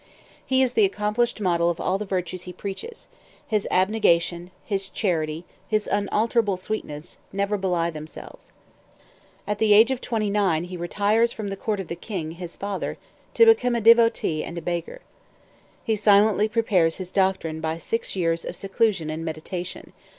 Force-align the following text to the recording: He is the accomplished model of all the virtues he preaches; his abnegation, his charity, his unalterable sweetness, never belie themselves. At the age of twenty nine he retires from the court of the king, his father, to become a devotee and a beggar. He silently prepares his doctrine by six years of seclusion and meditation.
He 0.43 0.63
is 0.63 0.73
the 0.73 0.83
accomplished 0.83 1.39
model 1.39 1.69
of 1.69 1.79
all 1.79 1.99
the 1.99 2.05
virtues 2.07 2.41
he 2.41 2.53
preaches; 2.53 3.07
his 3.45 3.67
abnegation, 3.69 4.49
his 4.65 4.89
charity, 4.89 5.45
his 5.67 5.85
unalterable 5.91 6.57
sweetness, 6.57 7.19
never 7.31 7.55
belie 7.55 7.91
themselves. 7.91 8.51
At 9.45 9.59
the 9.59 9.73
age 9.75 9.91
of 9.91 10.01
twenty 10.01 10.31
nine 10.31 10.63
he 10.63 10.75
retires 10.75 11.31
from 11.31 11.49
the 11.49 11.55
court 11.55 11.79
of 11.79 11.87
the 11.87 11.95
king, 11.95 12.31
his 12.31 12.55
father, 12.55 12.97
to 13.35 13.45
become 13.45 13.75
a 13.75 13.79
devotee 13.81 14.43
and 14.43 14.57
a 14.57 14.61
beggar. 14.63 15.01
He 15.83 15.95
silently 15.95 16.47
prepares 16.49 16.95
his 16.97 17.11
doctrine 17.11 17.61
by 17.61 17.77
six 17.77 18.15
years 18.15 18.43
of 18.43 18.55
seclusion 18.55 19.11
and 19.11 19.23
meditation. 19.23 19.93